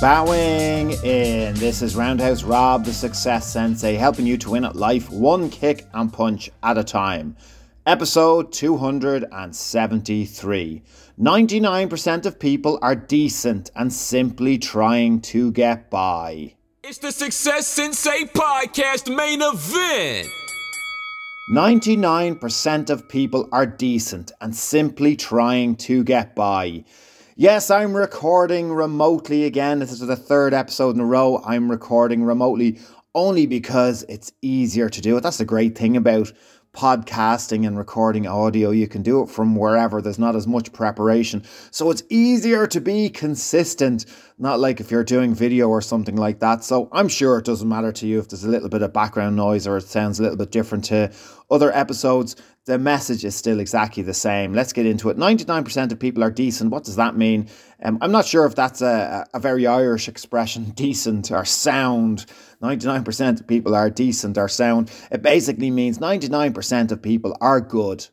[0.00, 1.54] Bowing in.
[1.56, 5.86] This is Roundhouse Rob, the Success Sensei, helping you to win at life one kick
[5.92, 7.36] and punch at a time.
[7.84, 10.82] Episode 273.
[11.20, 16.54] 99% of people are decent and simply trying to get by.
[16.82, 20.28] It's the Success Sensei Podcast main event.
[21.52, 26.84] 99% of people are decent and simply trying to get by.
[27.40, 29.78] Yes, I'm recording remotely again.
[29.78, 32.78] This is the third episode in a row I'm recording remotely
[33.14, 35.22] only because it's easier to do it.
[35.22, 36.34] That's the great thing about
[36.74, 38.72] podcasting and recording audio.
[38.72, 40.02] You can do it from wherever.
[40.02, 41.42] There's not as much preparation.
[41.70, 44.04] So it's easier to be consistent,
[44.38, 46.62] not like if you're doing video or something like that.
[46.62, 49.36] So I'm sure it doesn't matter to you if there's a little bit of background
[49.36, 51.10] noise or it sounds a little bit different to
[51.50, 52.36] other episodes
[52.70, 54.52] the message is still exactly the same.
[54.52, 55.16] Let's get into it.
[55.16, 56.70] 99% of people are decent.
[56.70, 57.48] What does that mean?
[57.82, 62.26] Um, I'm not sure if that's a, a very Irish expression, decent or sound.
[62.62, 64.88] 99% of people are decent or sound.
[65.10, 68.06] It basically means 99% of people are good,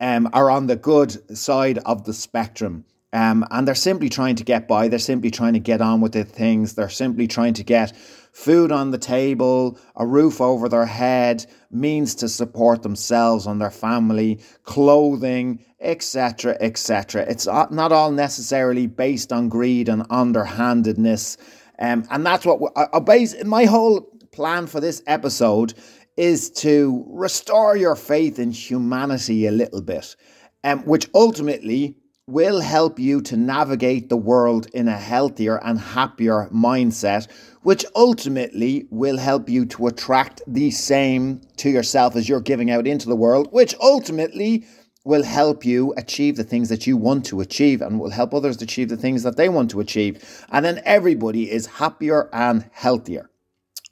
[0.00, 2.84] um, are on the good side of the spectrum.
[3.12, 4.88] Um, and they're simply trying to get by.
[4.88, 6.74] They're simply trying to get on with the things.
[6.74, 7.92] They're simply trying to get
[8.32, 13.70] food on the table, a roof over their head, means to support themselves and their
[13.70, 17.24] family, clothing, etc., etc.
[17.28, 21.36] It's not all necessarily based on greed and underhandedness.
[21.78, 25.74] Um, and that's what I, I base my whole plan for this episode
[26.16, 30.16] is to restore your faith in humanity a little bit,
[30.64, 31.96] um, which ultimately
[32.30, 37.26] will help you to navigate the world in a healthier and happier mindset,
[37.62, 42.86] which ultimately will help you to attract the same to yourself as you're giving out
[42.86, 44.64] into the world, which ultimately
[45.04, 48.60] will help you achieve the things that you want to achieve and will help others
[48.62, 50.44] achieve the things that they want to achieve.
[50.50, 53.30] And then everybody is happier and healthier.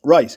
[0.05, 0.37] Right.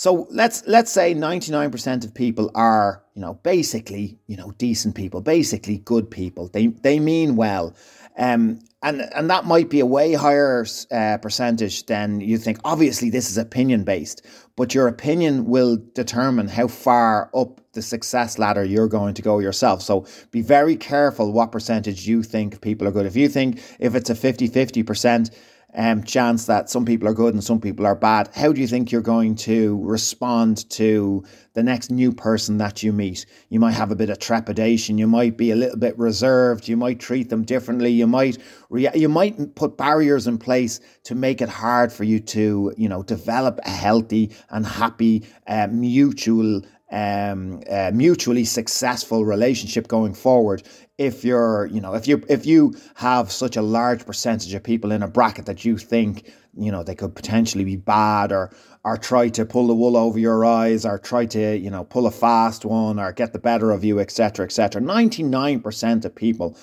[0.00, 5.20] So let's let's say 99% of people are, you know, basically, you know, decent people,
[5.20, 6.48] basically good people.
[6.48, 7.74] They they mean well.
[8.16, 12.60] Um, and and that might be a way higher uh, percentage than you think.
[12.64, 14.24] Obviously, this is opinion based,
[14.56, 19.38] but your opinion will determine how far up the success ladder you're going to go
[19.38, 19.82] yourself.
[19.82, 23.04] So be very careful what percentage you think people are good.
[23.04, 25.30] If you think if it's a 50 50 percent,
[25.74, 28.28] um, chance that some people are good and some people are bad.
[28.34, 32.92] How do you think you're going to respond to the next new person that you
[32.92, 33.26] meet?
[33.48, 34.98] You might have a bit of trepidation.
[34.98, 36.68] You might be a little bit reserved.
[36.68, 37.90] You might treat them differently.
[37.90, 38.38] You might
[38.68, 42.88] rea- you might put barriers in place to make it hard for you to you
[42.88, 50.62] know develop a healthy and happy uh, mutual um, uh, mutually successful relationship going forward
[51.00, 54.92] if you're you know if you if you have such a large percentage of people
[54.92, 58.98] in a bracket that you think you know they could potentially be bad or or
[58.98, 62.10] try to pull the wool over your eyes or try to you know pull a
[62.10, 66.54] fast one or get the better of you etc etc 99% of people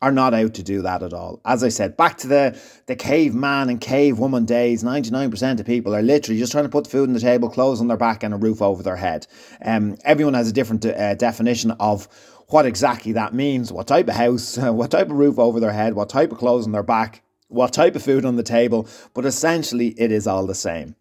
[0.00, 1.40] are not out to do that at all.
[1.44, 6.02] As I said, back to the, the caveman and cavewoman days, 99% of people are
[6.02, 8.36] literally just trying to put food on the table, clothes on their back, and a
[8.36, 9.28] roof over their head.
[9.64, 12.08] Um, everyone has a different uh, definition of
[12.52, 15.94] what exactly that means, what type of house, what type of roof over their head,
[15.94, 19.24] what type of clothes on their back, what type of food on the table, but
[19.24, 20.94] essentially it is all the same.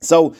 [0.00, 0.34] So,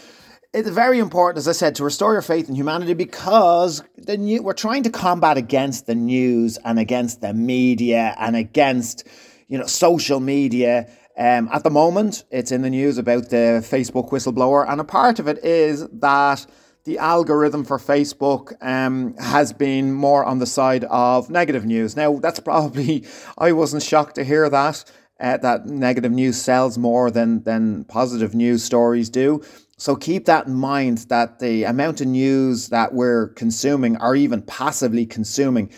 [0.52, 4.40] it's very important, as I said, to restore your faith in humanity because the new,
[4.40, 9.04] we're trying to combat against the news and against the media and against,
[9.48, 10.88] you know, social media.
[11.18, 15.18] Um, at the moment, it's in the news about the Facebook whistleblower, and a part
[15.18, 16.46] of it is that
[16.84, 21.96] the algorithm for Facebook um, has been more on the side of negative news.
[21.96, 23.04] Now, that's probably,
[23.38, 24.84] I wasn't shocked to hear that.
[25.20, 29.40] Uh, that negative news sells more than than positive news stories do.
[29.76, 34.42] So keep that in mind that the amount of news that we're consuming or even
[34.42, 35.70] passively consuming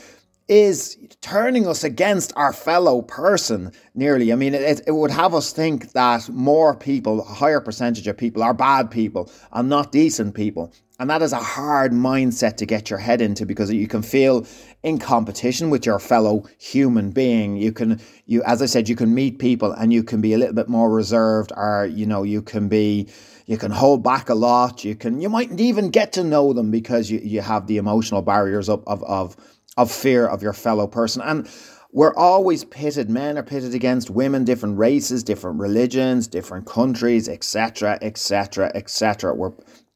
[0.48, 4.32] is turning us against our fellow person nearly.
[4.32, 8.16] I mean, it, it would have us think that more people, a higher percentage of
[8.16, 10.72] people, are bad people and not decent people.
[10.98, 14.46] And that is a hard mindset to get your head into because you can feel
[14.82, 17.56] in competition with your fellow human being.
[17.56, 20.38] You can, you, as I said, you can meet people and you can be a
[20.38, 23.08] little bit more reserved or, you know, you can be,
[23.46, 24.84] you can hold back a lot.
[24.84, 28.22] You can you might even get to know them because you, you have the emotional
[28.22, 29.36] barriers of, of of
[29.76, 31.22] of fear of your fellow person.
[31.22, 31.48] And
[31.92, 33.08] we're always pitted.
[33.08, 39.34] Men are pitted against women, different races, different religions, different countries, etc., etc., etc.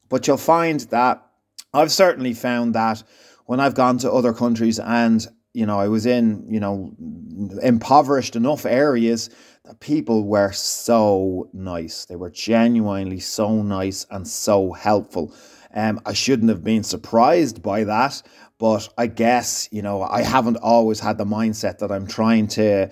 [0.09, 1.25] But you'll find that
[1.73, 3.03] I've certainly found that
[3.45, 6.93] when I've gone to other countries and you know I was in you know
[7.61, 9.29] impoverished enough areas
[9.65, 12.05] that people were so nice.
[12.05, 15.33] They were genuinely so nice and so helpful.
[15.73, 18.21] Um, I shouldn't have been surprised by that,
[18.61, 22.91] but I guess, you know, I haven't always had the mindset that I'm trying to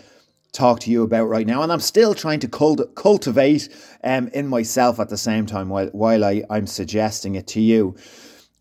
[0.51, 1.61] talk to you about right now.
[1.61, 3.69] And I'm still trying to cult- cultivate
[4.03, 7.95] um, in myself at the same time while, while I, I'm suggesting it to you.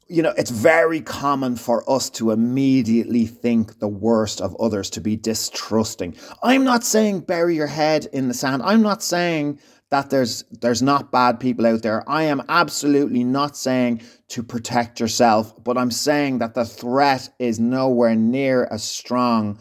[0.09, 5.01] You know, it's very common for us to immediately think the worst of others, to
[5.01, 6.15] be distrusting.
[6.43, 8.63] I'm not saying bury your head in the sand.
[8.63, 9.61] I'm not saying
[9.91, 12.09] that there's there's not bad people out there.
[12.09, 17.59] I am absolutely not saying to protect yourself, but I'm saying that the threat is
[17.59, 19.59] nowhere near as strong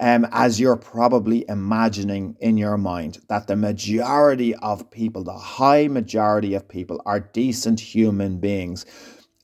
[0.00, 3.18] um, as you're probably imagining in your mind.
[3.28, 8.84] That the majority of people, the high majority of people, are decent human beings.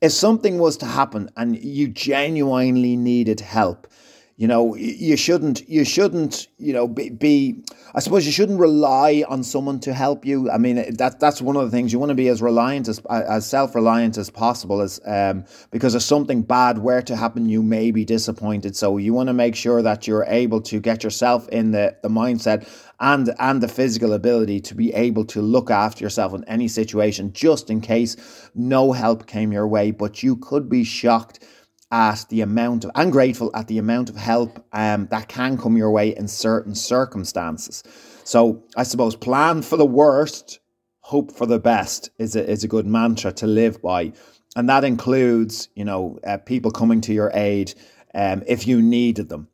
[0.00, 3.86] If something was to happen and you genuinely needed help,
[4.36, 7.62] you know you shouldn't you shouldn't you know be, be,
[7.94, 10.50] i suppose you shouldn't rely on someone to help you.
[10.50, 11.92] I mean that that's one of the things.
[11.92, 16.02] You want to be as reliant as as self-reliant as possible as um because if
[16.02, 18.74] something bad were to happen you may be disappointed.
[18.74, 22.08] So you want to make sure that you're able to get yourself in the the
[22.08, 26.66] mindset and and the physical ability to be able to look after yourself in any
[26.66, 29.92] situation just in case no help came your way.
[29.92, 31.44] But you could be shocked
[31.94, 35.76] at the amount of, and grateful at the amount of help um, that can come
[35.76, 37.84] your way in certain circumstances.
[38.24, 40.58] So I suppose plan for the worst,
[40.98, 44.12] hope for the best is a, is a good mantra to live by.
[44.56, 47.74] And that includes, you know, uh, people coming to your aid
[48.12, 49.46] um, if you needed them.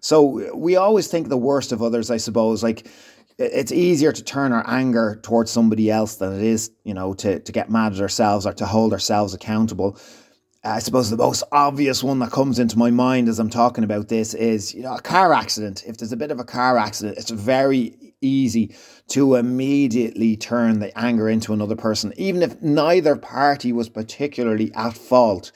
[0.00, 2.62] So we always think the worst of others, I suppose.
[2.62, 2.88] Like
[3.38, 7.38] it's easier to turn our anger towards somebody else than it is, you know, to,
[7.40, 9.98] to get mad at ourselves or to hold ourselves accountable.
[10.64, 14.06] I suppose the most obvious one that comes into my mind as I'm talking about
[14.06, 15.82] this is, you know, a car accident.
[15.84, 18.76] If there's a bit of a car accident, it's very easy
[19.08, 24.96] to immediately turn the anger into another person, even if neither party was particularly at
[24.96, 25.50] fault.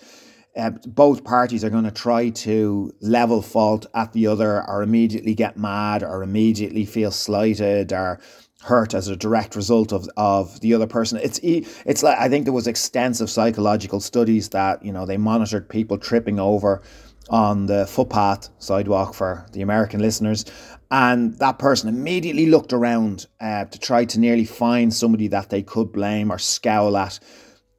[0.56, 5.34] Uh, both parties are going to try to level fault at the other, or immediately
[5.34, 8.18] get mad, or immediately feel slighted, or
[8.66, 11.18] hurt as a direct result of, of the other person.
[11.22, 15.68] It's it's like I think there was extensive psychological studies that you know they monitored
[15.68, 16.82] people tripping over
[17.30, 20.44] on the footpath sidewalk for the American listeners,
[20.90, 25.62] and that person immediately looked around uh, to try to nearly find somebody that they
[25.62, 27.18] could blame or scowl at.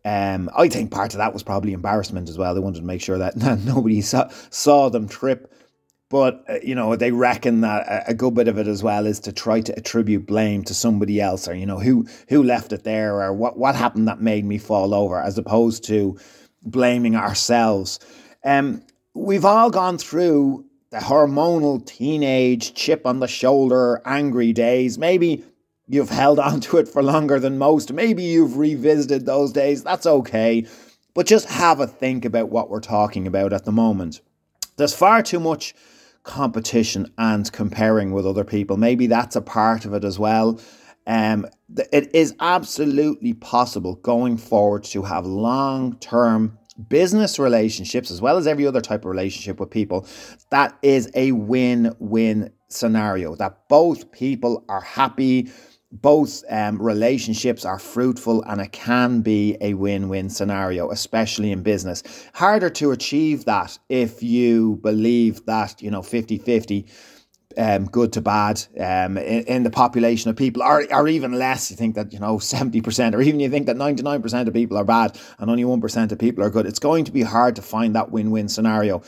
[0.06, 2.54] Um, I think part of that was probably embarrassment as well.
[2.54, 3.36] They wanted to make sure that
[3.66, 5.54] nobody saw, saw them trip.
[6.10, 9.20] But, uh, you know, they reckon that a, good bit of it as well is
[9.22, 12.86] to try to attribute blame to somebody else or, you know, who, who left it
[12.86, 16.18] there or what, what happened that made me fall over as opposed to
[16.64, 18.00] blaming ourselves.
[18.46, 18.84] Um,
[19.14, 24.98] we've all gone through the hormonal teenage chip on the shoulder, angry days.
[24.98, 25.44] Maybe
[25.88, 27.92] you've held on to it for longer than most.
[27.92, 29.84] Maybe you've revisited those days.
[29.84, 30.66] That's okay.
[31.14, 34.22] But just have a think about what we're talking about at the moment.
[34.78, 35.74] There's far too much
[36.24, 38.78] competition and comparing with other people.
[38.78, 40.60] Maybe that's a part of it as well.
[41.08, 41.48] Um,
[41.92, 46.58] it is absolutely possible going forward to have long term
[46.90, 50.06] business relationships as well as every other type of relationship with people.
[50.52, 55.50] That is a win win scenario that both people are happy
[55.92, 61.64] both um, relationships are fruitful and it can be a win win scenario, especially in
[61.64, 62.04] business.
[62.34, 66.86] Harder to achieve that if you believe that, you know, 50 50.
[67.60, 71.72] Um, good to bad um, in, in, the population of people, or, or even less.
[71.72, 74.86] You think that, you know, 70%, or even you think that 99% of people are
[74.86, 76.68] bad and only 1% of people are good.
[76.68, 79.02] It's going to be hard to find that win win scenario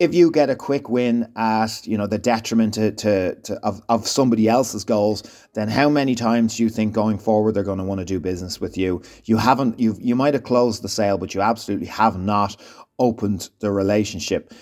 [0.00, 3.82] if you get a quick win at you know the detriment to, to, to, of,
[3.88, 7.78] of somebody else's goals then how many times do you think going forward they're going
[7.78, 9.02] to want to do business with you?
[9.24, 12.56] You haven't you you might have closed the sale but you absolutely have not
[12.98, 14.52] opened the relationship.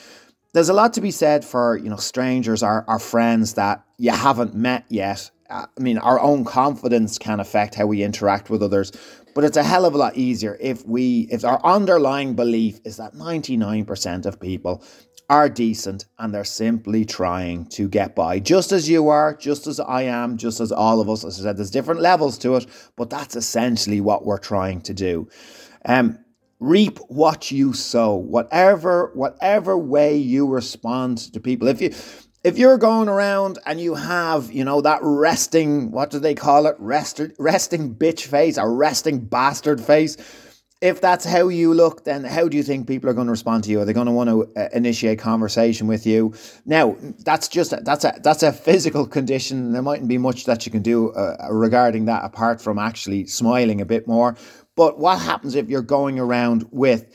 [0.55, 4.11] There's a lot to be said for you know strangers our, our friends that you
[4.11, 5.31] haven't met yet.
[5.49, 8.93] Uh, I mean, our own confidence can affect how we interact with others,
[9.35, 12.97] but it's a hell of a lot easier if we, if our underlying belief is
[12.97, 14.83] that 99% of people
[15.29, 18.39] are decent and they're simply trying to get by.
[18.39, 21.25] Just as you are, just as I am, just as all of us.
[21.25, 22.67] As I said, there's different levels to it,
[22.97, 25.29] but that's essentially what we're trying to do.
[25.85, 26.19] Um,
[26.61, 28.15] reap what you sow.
[28.15, 31.69] Whatever, whatever way you respond to people.
[31.69, 31.95] If you
[32.45, 36.67] if you're going around and you have, you know, that resting, what do they call
[36.67, 36.77] it?
[36.79, 40.17] Rest, resting bitch face, a resting bastard face
[40.81, 43.65] if that's how you look, then how do you think people are going to respond
[43.65, 43.81] to you?
[43.81, 46.35] Are they going to want to uh, initiate conversation with you?
[46.65, 49.73] Now, that's just a, that's a that's a physical condition.
[49.73, 53.81] There mightn't be much that you can do uh, regarding that apart from actually smiling
[53.81, 54.37] a bit more.
[54.77, 57.07] But what happens if you're going around with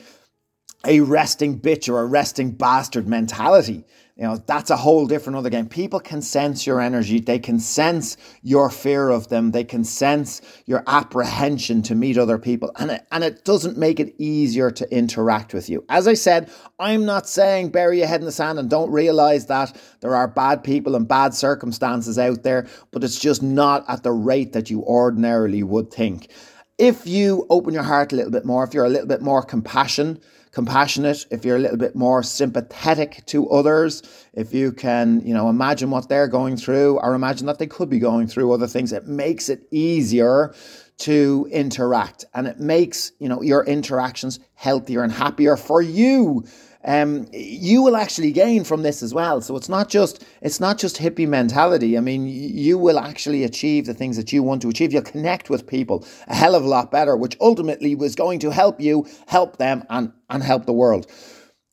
[0.86, 3.84] a resting bitch or a resting bastard mentality?
[4.16, 5.68] You know that's a whole different other game.
[5.68, 7.18] People can sense your energy.
[7.18, 9.50] They can sense your fear of them.
[9.50, 12.70] They can sense your apprehension to meet other people.
[12.78, 15.84] And it, and it doesn't make it easier to interact with you.
[15.88, 19.46] As i said i'm not saying bury your head in the sand and don't realize
[19.46, 24.02] that there are bad people and bad circumstances out there but it's just not at
[24.02, 26.30] the rate that you ordinarily would think.
[26.78, 29.42] If you open your heart a little bit more if you're a little bit more
[29.42, 30.20] compassion
[30.54, 35.48] compassionate, if you're a little bit more sympathetic to others, if you can, you know,
[35.48, 38.92] imagine what they're going through or imagine that they could be going through other things,
[38.92, 40.54] it makes it easier
[40.96, 46.44] to interact and it makes, you know, your interactions healthier and happier for you
[46.84, 49.40] um, you will actually gain from this as well.
[49.40, 51.96] So it's not just it's not just hippie mentality.
[51.96, 54.92] I mean, you will actually achieve the things that you want to achieve.
[54.92, 58.50] You'll connect with people a hell of a lot better, which ultimately was going to
[58.50, 61.10] help you, help them, and and help the world.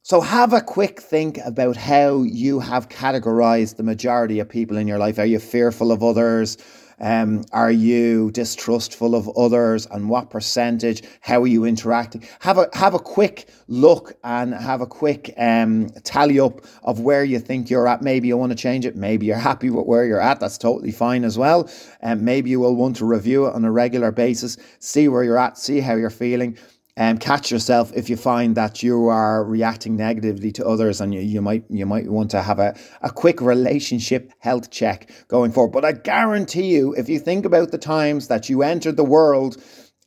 [0.03, 4.87] So have a quick think about how you have categorized the majority of people in
[4.87, 5.19] your life.
[5.19, 6.57] Are you fearful of others?
[7.01, 11.03] Um, are you distrustful of others and what percentage?
[11.21, 12.27] How are you interacting?
[12.39, 17.23] Have a have a quick look and have a quick um, tally up of where
[17.23, 18.03] you think you're at.
[18.03, 18.95] Maybe you want to change it.
[18.95, 20.39] Maybe you're happy with where you're at.
[20.39, 21.69] That's totally fine as well.
[22.01, 24.57] And um, maybe you will want to review it on a regular basis.
[24.79, 25.57] See where you're at.
[25.57, 26.57] See how you're feeling
[27.01, 31.21] um, catch yourself if you find that you are reacting negatively to others and you,
[31.21, 35.73] you might you might want to have a, a quick relationship health check going forward.
[35.73, 39.57] But I guarantee you, if you think about the times that you entered the world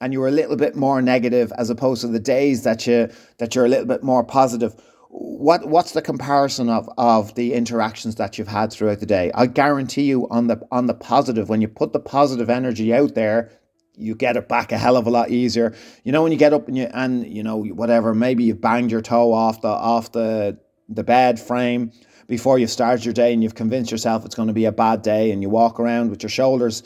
[0.00, 3.10] and you were a little bit more negative as opposed to the days that you
[3.38, 4.76] that you're a little bit more positive,
[5.08, 9.32] what what's the comparison of of the interactions that you've had throughout the day?
[9.34, 13.16] I guarantee you on the on the positive, when you put the positive energy out
[13.16, 13.50] there,
[13.96, 15.74] you get it back a hell of a lot easier.
[16.02, 18.90] You know when you get up and you and you know whatever maybe you've banged
[18.90, 20.58] your toe off the off the
[20.88, 21.92] the bed frame
[22.26, 25.02] before you start your day and you've convinced yourself it's going to be a bad
[25.02, 26.82] day and you walk around with your shoulders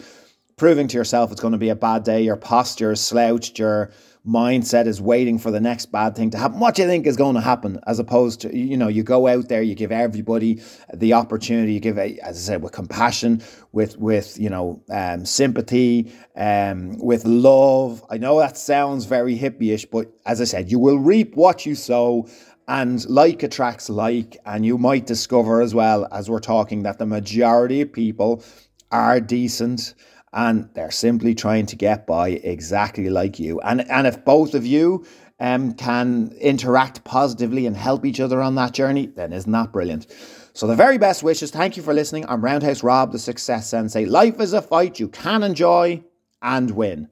[0.59, 2.23] proving to yourself it's going to be a bad day.
[2.23, 3.59] Your posture is slouched.
[3.59, 3.91] Your
[4.27, 6.59] mindset is waiting for the next bad thing to happen.
[6.59, 7.81] What do you think is going to happen?
[7.87, 10.61] As opposed to, you know, you go out there, you give everybody
[10.93, 16.13] the opportunity, you give, as I said, with compassion, with, with you know, um, sympathy,
[16.37, 18.05] um, with love.
[18.11, 21.75] I know that sounds very hippie-ish, but as I said, you will reap what you
[21.75, 22.29] sow
[22.67, 27.07] and like attracts like, and you might discover as well as we're talking that the
[27.07, 28.45] majority of people
[28.91, 29.95] are decent
[30.33, 33.61] and they're simply trying to get by exactly like you.
[33.61, 35.07] And and if both of you
[35.41, 40.07] um, can interact positively and help each other on that journey, then isn't that brilliant?
[40.53, 41.51] So the very best wishes.
[41.51, 42.27] Thank you for listening.
[42.29, 44.05] I'm Roundhouse Rob, the Success Sensei.
[44.05, 46.03] Life is a fight you can enjoy
[46.43, 47.09] and win.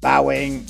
[0.00, 0.66] Bowing.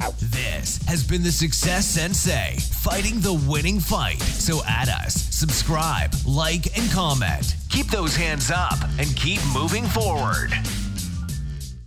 [0.00, 0.14] Out.
[0.18, 4.20] This has been the Success Sensei, fighting the winning fight.
[4.20, 7.54] So add us, subscribe, like, and comment.
[7.70, 10.50] Keep those hands up and keep moving forward.